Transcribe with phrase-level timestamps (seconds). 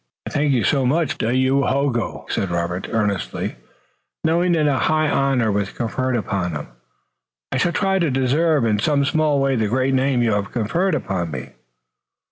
[0.25, 3.55] "I thank you much, Dahoyogo," said Robert, earnestly,
[4.23, 6.69] knowing that a high honor was conferred upon him.
[7.51, 10.95] "I shall try to deserve in some small way the great name you have conferred
[10.95, 11.49] upon me."